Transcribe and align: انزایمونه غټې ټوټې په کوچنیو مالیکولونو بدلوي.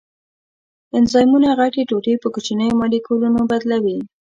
انزایمونه 0.97 1.49
غټې 1.59 1.81
ټوټې 1.89 2.13
په 2.21 2.27
کوچنیو 2.33 2.79
مالیکولونو 2.81 3.39
بدلوي. 3.51 3.97